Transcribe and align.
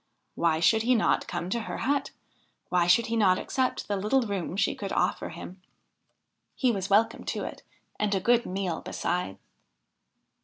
Why 0.33 0.59
should 0.59 0.81
he 0.81 0.95
not 0.95 1.27
come 1.27 1.51
to 1.51 1.59
her 1.59 1.77
hut? 1.77 2.09
Why 2.69 2.87
should 2.87 3.05
he 3.05 3.15
not 3.15 3.37
accept 3.37 3.87
the 3.87 3.97
little 3.97 4.23
room 4.23 4.57
she 4.57 4.73
could 4.73 4.91
offer 4.91 5.29
him? 5.29 5.61
He 6.55 6.71
was 6.71 6.89
welcome 6.89 7.23
to 7.25 7.43
it 7.43 7.61
and 7.99 8.15
a 8.15 8.19
good 8.19 8.43
meal 8.47 8.81
besides. 8.83 9.37